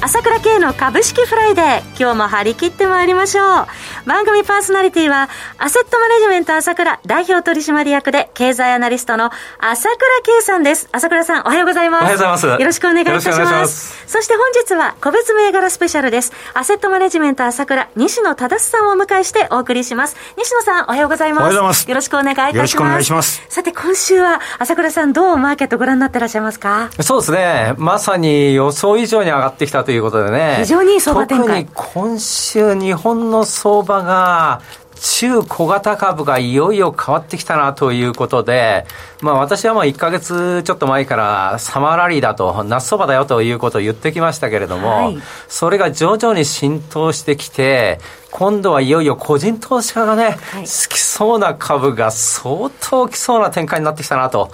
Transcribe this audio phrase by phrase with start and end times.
[0.00, 3.66] 朝倉慶の株式フライデー今日も張り切ってまいりましょう
[4.06, 5.28] 番組パーソナリティは、
[5.58, 10.88] アセットマネジメント朝倉代表取締役で、経済アナリストの朝倉圭さんです。
[10.92, 12.02] 朝倉さん、おはようございます。
[12.02, 12.46] おはようございます。
[12.46, 14.06] よろしくお願いいたします。
[14.06, 16.32] そして本日は、個別銘柄スペシャルです。
[16.54, 20.16] アセットマネジメント朝倉、西野忠さんをお迎えしてお送りします。
[20.38, 21.42] 西野さん、おはようございます。
[21.42, 21.88] おはようございます。
[21.90, 22.56] よろしくお願いいたします。
[22.56, 23.42] よろしくお願いします。
[23.50, 26.88] さて、今週は、朝倉さん、どうマーケットご覧になってらっしゃいますか？
[27.00, 27.74] そうですね。
[27.76, 30.56] まさに予想以上に上がってきたということでね。
[30.58, 31.64] 非常に相場展開。
[31.64, 34.60] 特に今週、日本の相場が、
[35.00, 38.86] 中小型株がいよいよ変わってきたなということで、
[39.20, 45.18] まあ私はもう1ヶ月ちょっと前からサマーラリーだと、夏そばだよということを言ってきましたけれども、はい、
[45.48, 54.50] それが徐々に浸透してきて、今度はいよいよ個人投資家がね、はい、好きそうな株が相当来そうな展開になってきたなと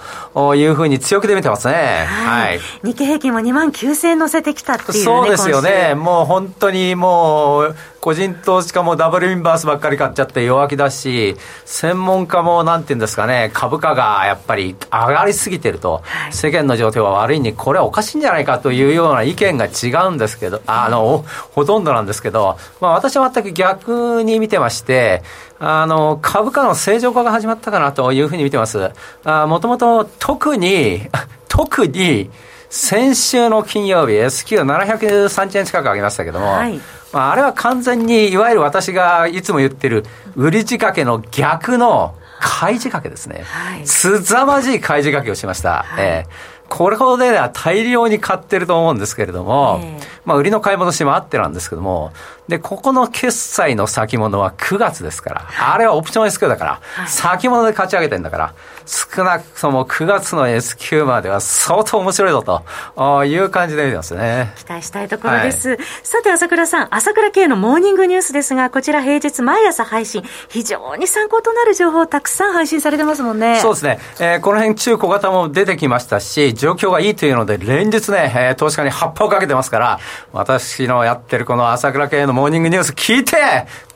[0.55, 2.05] いうふうに強気で見てますね。
[2.07, 2.59] はい。
[2.83, 5.93] 日経平均も2万9000円乗せてきたっていう、ね、そうですよね。
[5.93, 21.25] もう本当にもう、個人投資家もダブルインバースばっかり買っちゃって弱気だし、専門家もなんていうんですかね、株価がやっぱり上がりすぎてると、はい、世間の状況は悪いに、これはおかしいんじゃないかというような意見が違うんですけど、あの、
[21.55, 25.23] ほとんどなんですけど、まあ私は全く逆に見てまして、
[25.57, 28.91] あの、株価の正常化が始まったかなというふうに見てます。
[29.23, 31.09] もともと特に、
[31.47, 32.29] 特に、
[32.75, 36.77] 先週の金曜日、SQ730 円近く上げましたけども、はい
[37.13, 40.03] まあ、あれは完全に、いわゆる私がいつも言ってる、
[40.35, 43.43] 売り仕掛けの逆の買い仕掛けですね。
[43.45, 43.87] はい。
[43.87, 45.83] すざまじい買い仕掛けをしました。
[45.83, 52.11] はい、えーこれほどでは大量に買ってると思うんですけれども、えー、まあ、売りの買い戻しもあってなんですけども、
[52.47, 58.53] で、ここの決済の先物は9月ですから、はい、あれはオプション S q だから、はい、先物で勝ち上げてんだから、
[58.85, 63.25] 少なくとも9月の S q までは相当面白いぞと。
[63.25, 64.53] いう感じで見てますね。
[64.57, 65.69] 期待したいところです。
[65.69, 73.59] はい、さて、朝倉さん、朝倉系のモーニングニュースですが、こちら平日毎朝配信、非常に参考となる情報をたくさん配信されてますもんね。
[73.59, 73.99] そうですね。
[74.19, 79.99] えー、この辺中小型も出てきましたし、状況がいいというので、連日ね、えー、投資家に葉っぱをかけてますから、
[80.31, 83.37] 私のやってるこの朝倉系のモーニングニュース聞いて、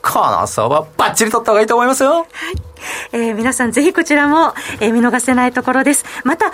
[0.00, 2.10] この相場バッチリ取った方がいいと思いますよ。
[2.10, 2.26] はい。
[3.12, 6.04] えー、皆さんぜひこちらも、えー、見逃せないところです。
[6.24, 6.50] また、8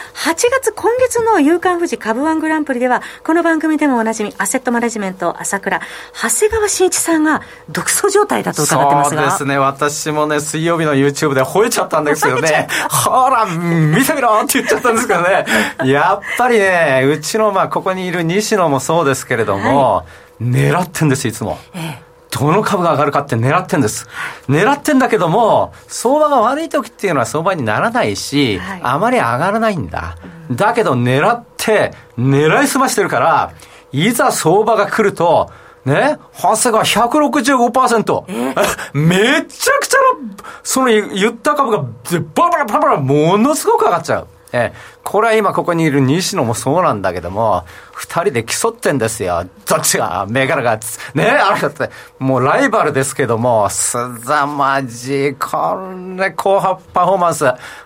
[0.51, 5.81] 月、今月の夕刊富士株ワングランプリでは、この番組でもおなじみ、アセットマネジメント朝倉、
[6.13, 9.23] 長谷川慎一さんが独走状態だと伺ってますが。
[9.23, 9.59] そうですね。
[9.59, 12.69] 私もね、水曜日の YouTube で吠えちゃったんですよね。
[12.91, 15.45] ほら、見てみろって言っちゃったんですけどね。
[15.85, 20.05] やっぱりね、うちの、まあ、ここにいる西野もそうですけれども、は
[20.41, 21.59] い、狙ってんです、いつも。
[21.75, 22.07] ええ
[22.39, 24.07] どの株が上がるかって狙ってんです。
[24.49, 30.17] 狙ってんだけども、相場が悪い時っていうのは相場にならないし、はい、あまり上がらないんだ。
[30.51, 33.53] だけど狙って、狙いすましてるから、
[33.93, 35.51] いざ相場が来ると、
[35.85, 38.25] ね、長谷川165%。
[38.29, 38.55] え？
[38.93, 40.05] めちゃくちゃな、
[40.63, 41.79] その言った株が
[42.35, 44.29] バラバラバラバラものすごく上がっちゃう。
[44.57, 49.47] えこれは今ここにいる西野もそうなんだけども、二人で競ってんですよ。
[49.67, 50.81] どっちが、銘柄が、
[51.15, 55.79] ね、あれだって、もうライバルですけども、すざまじい、こ
[56.19, 57.45] れ、後半パフォーマンス、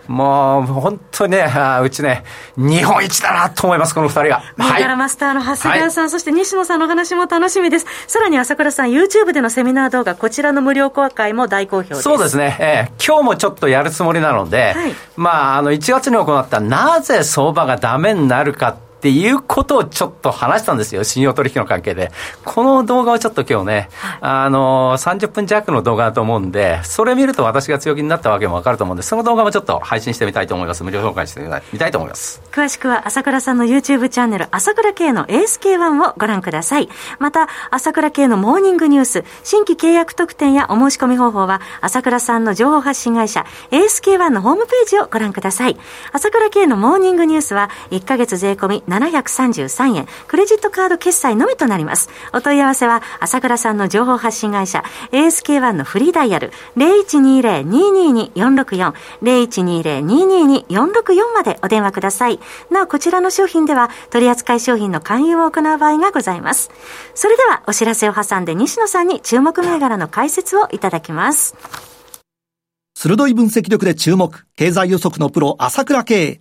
[0.09, 1.47] もう、本当にね、
[1.85, 2.25] うちね、
[2.57, 4.43] 日本一だなと思います、この二人が。
[4.57, 7.87] 銘柄マスターの長谷川さん、はい、そして西野さんの話も楽しみです。
[8.07, 12.03] さらに朝倉さん、YouTube でのセミナー動画、こちらの無料公開も大好評です。
[12.03, 21.05] そうですね、えー、今日もちょっとやるつもりなので、はい、まあ、あの、1月に行ったなぜ相場がダメになるかっていうことをちょっと話したんですよ。
[21.05, 22.13] 信用取引の関係で。
[22.45, 23.89] この動画をちょっと今日ね、
[24.21, 30.85] あの、30分弱の動画だと思うんで、それ見ると私が強気になったわけもわかると思うんで、その動画もちょっと配信してみたいと思います。
[30.85, 31.41] 無料紹介して
[31.73, 32.43] みたいと思います。
[32.51, 36.89] 詳しくは朝倉さんの YouTube チャンネル、朝倉系の ASK1 をご覧ください。
[37.19, 45.77] また、朝倉系のモーニングニュース、新規契約特典やお申し込み方法は、朝倉さんの情報発信会社、ASK1 のホームページをご覧ください。
[46.13, 52.09] 朝倉系のモーニングニュースは、1ヶ月税込み733円、クレジットカード決済のみとなります。
[52.33, 54.83] お問い合わせは、朝倉さんの情報発信会社、
[55.13, 58.93] ASK1 のフリーダイヤル、0120-222-464、
[59.23, 62.41] 0120-222-464までお電話ください。
[62.71, 66.71] なお、こちらの商品では、取扱い商品の勧誘を行う場合がございます。
[67.15, 71.55] それでは、お知らせを挟んで西野さんに注目銘柄の解説をいただきます。
[72.95, 76.41] 鋭い分析力で注目、経済予測のプロ、朝倉慶。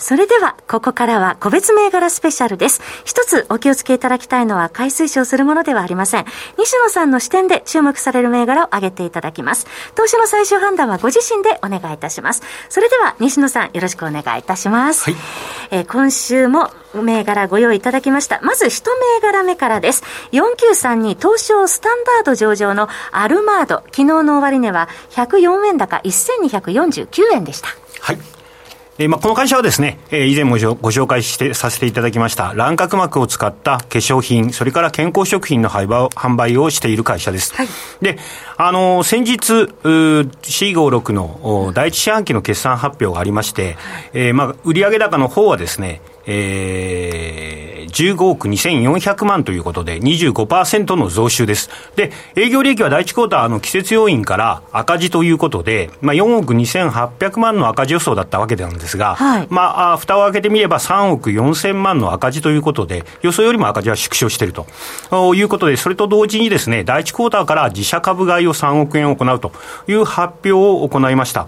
[0.00, 2.80] それでは、ここからは個別銘柄スペシャルです。
[3.04, 6.24] 一つお気をつけいただきたいのは、買い推奨するものではありません。
[6.58, 9.66] 西野さんの視点で注目される銘柄を挙げていただきます。
[9.94, 12.42] 投資の最終判断はご自身でお願いいたします。
[12.70, 15.10] それでは、西野さん、よろしくお願いいたします。
[15.10, 15.16] はい、
[15.70, 18.40] えー、今週も銘柄ご用意いただきました。
[18.42, 20.02] まず、一銘柄目からです。
[20.32, 23.82] 4932東証スタンダード上場のアルマード。
[23.92, 27.68] 昨日の終値は104円高1249円でした。
[28.00, 28.39] はい。
[29.00, 37.54] えー、まあ、この会社はですね、えー、以前もご紹介してさせていただきました卵殻膜を使った化粧品、それから健康食品の販売を販売をしている会社です。
[37.54, 37.68] はい、
[38.02, 38.18] で、
[38.58, 43.78] あのー、先日、C56 の第一四半期の決算発表がありまして、
[44.12, 51.70] えー、まあ、売上高の方はですね、えー、15億2400万ということで、25%の増収です。
[51.96, 69.52] で、営業利益は第一クォーターの季節要因から赤字ということで、まあ、4億2800万の赤字予想だったわけなんですが、はい、まあ、蓋を開けてみれば3億4000万の赤字ということで、予想よりも赤字は縮小しているということで、それと同時にですね、第一クォーターから自社株買いを3億円行うと
[69.88, 71.46] いう発表を行いました。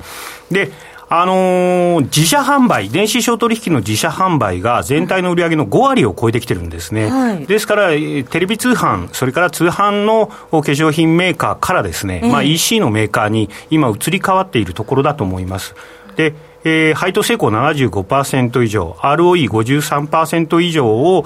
[0.50, 0.70] で、
[1.14, 7.10] あのー、自社販売、電子商取引の自社販売が全体の売り上げの5割を超えてきてるんですね。
[7.10, 15.74] はい、ですから、テレビ通販、それから通販の化粧品メーカーからですね、えー、まあ EC のメーカーに今移り変わっているところだと思います。
[16.16, 16.32] で、
[16.64, 21.24] えー、配当成功75%以上、ROE53% 以上を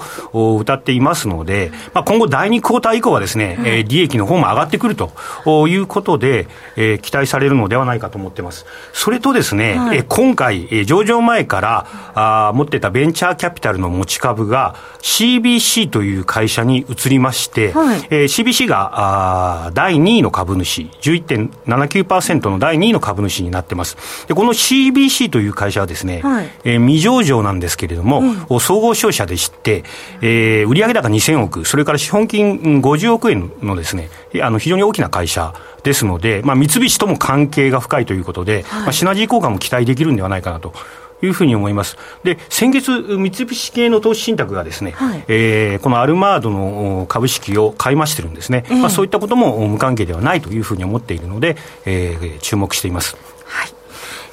[0.59, 8.65] 歌っていますので、まあ、今後、第2クォーター以降はですね、えー、利益の方も上がってくるということで、えー、期待されるのではないかと思ってます。
[8.93, 23.97] それとですね、はい、えー、今回、えー、上場前からあ持ってたベンチャーキャピタルの持ち株が CBC という会社に移りまして、はい、えー、CBC があ第2位の株主、11.79%の第2位の株主になってます。
[24.27, 29.83] でこの CBC という会社はですね、はい、えー、未上場なんですけれども、うん、総合商社でして、
[30.21, 34.09] えー、売上高2000億、それから資本金50億円のですね、
[34.41, 35.53] あの非常に大きな会社
[35.83, 40.73] ですので、まあ、三菱とも関係が深いということで、はい、まあ、シナジー効果も期待できるんではないかなと。
[41.21, 41.97] いうふうに思います。
[42.23, 48.65] で、先月、三菱系の投資信託がですね、はい、えー、このアルマードの株式を買い増してるんですね。
[48.69, 53.17] えー、まあ、そういったことも無関係ではないというふうに思っているので、えー、注目しています。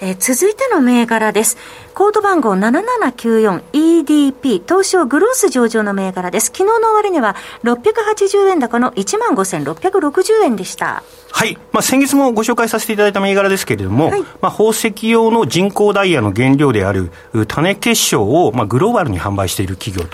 [0.01, 1.57] えー、続いての銘柄です。
[1.95, 6.47] コード番号 7794EDP 東証グロース上場の銘柄です。
[6.47, 11.05] 昨日の終値は680円高の15,660円でした。
[11.31, 11.57] はい。
[11.73, 17.11] まあ、先月もご紹介させていただいた銘柄ですけれども、はい、まあ、宝石用の人工ダイヤの原料である
[17.49, 20.07] 種結晶を、まあ、グローバルに販売している企業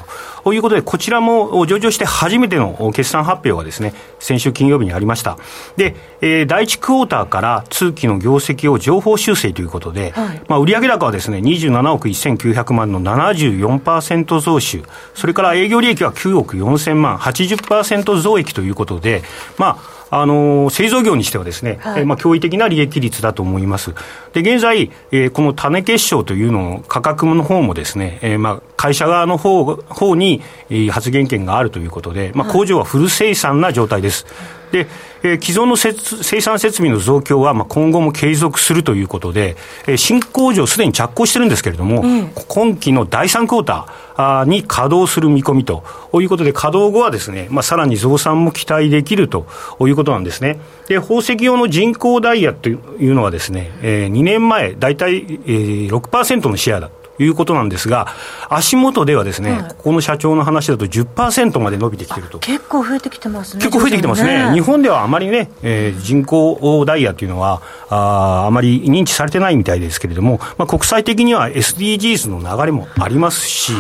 [0.43, 5.37] ということで、こちらも上場して初めての決算発表がですね、先週金曜日にありました。
[5.77, 14.83] で、えー、第1クォーターから通期の業績を情報修正ということで、はい、まあ、売上高はですね、27億1900万の74%増収、
[15.15, 19.23] それから営業利益は9億4000万、80%増益ということで、
[19.59, 23.95] まあ、あの製造業にしてはですね、はい、えまあ、驚異的な利益率だと思います。
[24.33, 34.27] で、現在、えー、この種結晶というのの価格の方もですね、えー、まあ、会社側の方方に、えー、発言権があるということで、まあ、工場はフル生産な状態です。
[34.73, 34.87] で、
[35.23, 45.85] えー、既存の生産設備の増強は、まあ、今後も継続するということで、えー、新工場すでに着工してるんですけれども、うん、今期の第3クォーターに稼働する見込みと
[46.15, 49.47] いうことで、稼働後はですね、まあ、さらに増産も期待できると
[49.81, 50.61] いうことなんですね。
[50.89, 56.91] で、宝石用の人工ダイヤというのはですね、えー、2年前、大体、えー、6%のシェアだ
[57.25, 58.09] いうことなんですが、
[58.49, 62.39] 足元ではですね、はい、ここの社長の話だと10%まで伸びてきてると。
[62.39, 63.63] 結構増えてきてますね。
[63.63, 64.47] 結構増えてきてますね。
[64.51, 73.73] ね日本ではあまりね、えー、人口ダイヤというのはあ、あまり認知されてないみたいですけれども、まあ、国際的には SDGs の流れもありますし、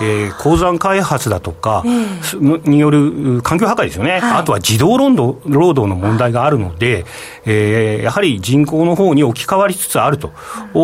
[0.00, 7.04] えー、鉱山開発だとか、えー、による環境破壊ですよね、はい、あとは児童労働労働の問題があるので、
[7.44, 10.32] えー、やはり人口の方に置き換わりつつあると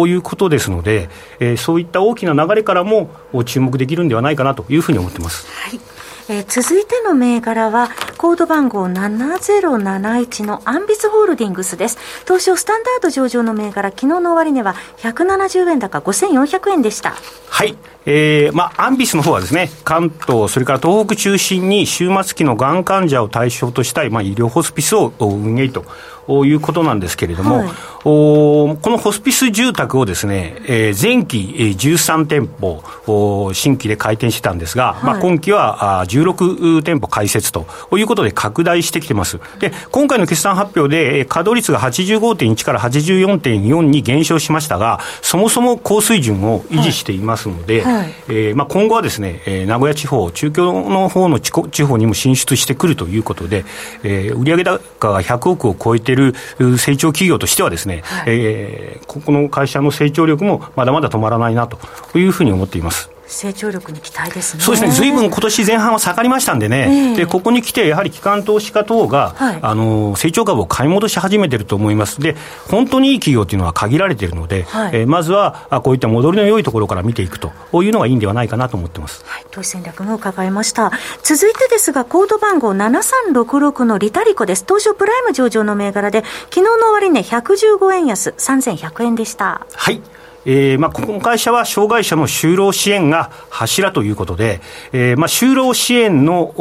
[0.06, 1.08] いうことですので、
[1.40, 3.10] えー、そういったった大きな流れからも
[3.44, 5.46] 注目できるんではないかなというふうに思ってます。
[5.70, 5.80] はい
[6.28, 11.98] えー、続いての銘柄は、コード番号7071のアンビスホールディングスです。
[12.24, 17.14] 東証スタンダード上場の銘柄、昨日の終値は170円高5400円でした。
[17.48, 17.76] はい。
[18.06, 25.84] えー、まあ、アンビスの方はですね、関東、それから東北中心に終末期のがん患者を対象としたい、まあ、医療ホスピスを運営と
[26.28, 27.68] いうことなんですけれども、はい、
[28.04, 31.38] おこのホスピス住宅をですね、えー、前期
[31.78, 39.38] 13店舗お新規で開店してたんですが、はい、まあ、今期はあ16店舗開設ということで拡大してきてます。
[39.58, 53.64] で、今回の決算発表で稼働率が85.1から84.4に減少しましたが、そもそも高水準を維持していますので、はい、えー、まあ、今後はですね、えー、名古屋地方、中京の方の地方にも進出してくるということで、
[54.02, 56.34] えー、売上高が100億を超えている
[56.78, 61.78] 成長企業としてはですね、はい、えー、ここの会社の成長力もまだまだ止まらないなと
[62.18, 63.10] いうふうに思っています。
[63.32, 64.62] 成長力に期待ですね。
[64.62, 64.90] そうですね。
[64.92, 67.10] ずいぶん今年前半は下がりましたんでね。
[67.10, 72.20] えー、で、ここに来て、やはり機関投資家等が、はい、あの、成長株を買い戻し始めてると思います。
[72.20, 72.36] で、
[72.70, 79.24] 本当にいい企業っていうのは限られているので、はい、えー、まずは、あこういった戻りの良いところから見ていくというのがいいんではないかなと思ってます。
[79.26, 79.46] はい。
[79.50, 80.92] 投資戦略も伺いました。
[81.22, 84.64] 続いてですが、コード番号7366のリタリコです。
[84.66, 89.66] 東証プライム上場の銘柄で、昨日の終値115円安、3100円でした。
[89.72, 90.00] はい。
[90.44, 94.60] えーまあ、この会社は障害者の就労支援が柱ということで、
[94.92, 96.52] えーまあ、就労支援の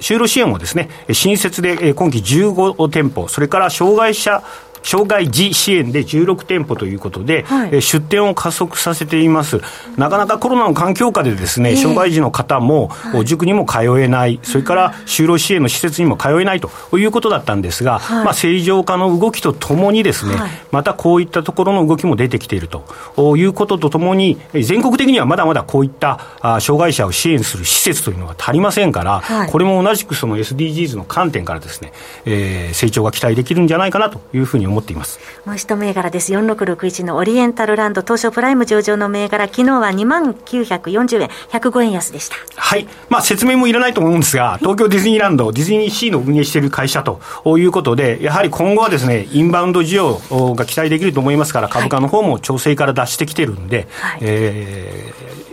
[0.00, 4.42] 就労支援をですね、新設で今期15店舗、それから障害者
[4.84, 9.60] 障害児支援で16店舗ということで、はい、出店を加速させています。
[9.96, 20.36] なかなかコロナの環境下でですね、えー、障害児の方も、はい、塾にも通えない、それから就労支援の施設にも通えないということだったんですが、はい、まあ、正常化の動きとともにですね、
[20.70, 22.84] またこういったところの動きも出てきていると。
[23.36, 26.20] いうこととともに、全国的にはまだまだこういった
[26.60, 31.92] 障害者を支援する施設というのは足りませんから、これも同じくその SDGs の観点からですね、
[32.26, 35.18] えー、成長が期待できるんじゃないかなというふうに思思っています。
[35.46, 36.32] もう一銘柄です。
[36.32, 38.02] 4661のオリエンタルランド。
[38.02, 39.46] 東証プライム上場の銘柄。
[39.46, 41.28] 昨日は2万940円。
[41.50, 42.36] 105円安でした。
[42.56, 47.20] はい、まあ、説明もいらないと思うんですが東京ディズニーランドディズニーシーの運営している会社と
[47.58, 55.12] いうことでやはり今後はですねインバウンド需要が期待できると思いますから株価の方も調整から脱してきてるんで、はい、え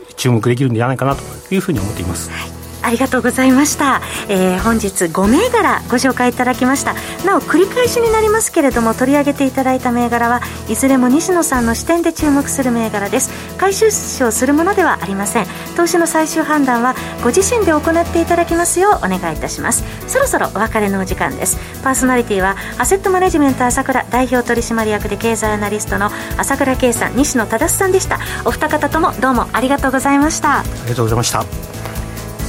[0.09, 1.23] ー、注目できるんじゃないかなと
[1.53, 2.29] いうふうに思っています。
[2.31, 6.93] はいありがとうございました、えー、本日5銘柄ご紹介いただきました。
[7.25, 13.29] なお繰り返しになりますけれども取り上げていただいた銘柄はいずれも西野さんの視点で注目する銘柄です。
[13.57, 15.45] 回収賞するものではありません。
[15.75, 19.83] 投資の最終判断はご自身で行っていただきますようお願いいたします。
[20.07, 21.57] そろそろお別れのお時間です。
[21.83, 28.19] パーソナリティはアセットマネジメント朝倉代表取締役で経済アナリストの朝倉圭さん西野忠さんでした。
[28.45, 30.59] お二方ともどうもありがとうございました。
[30.59, 31.80] ありがとうございました。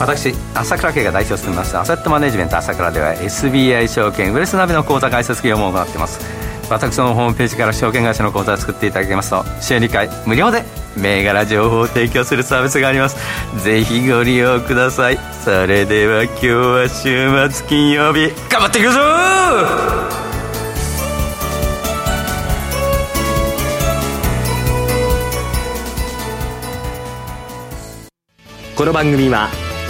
[0.02, 6.18] 私朝倉家が代表を務めますアセットマネジメント朝倉では SBI 証券ウェルスナビの口座開設業務を行っています。
[6.68, 10.64] 私のホームページから証券会社の口座を作っていただけますと週2回無料で
[10.96, 13.16] 銘柄情報を提供するサービスがあります。
[13.62, 15.18] ぜひご利用ください。
[15.44, 18.98] それでは今日は週末金曜日頑張っていくぞ
[28.74, 29.48] この番組は